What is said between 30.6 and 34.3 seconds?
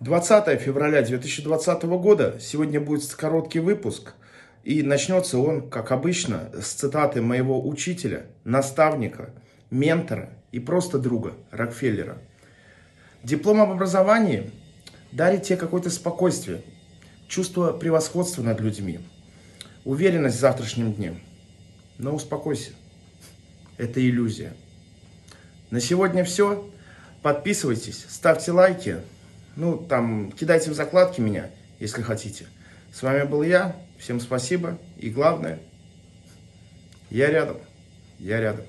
в закладки меня, если хотите. С вами был я. Всем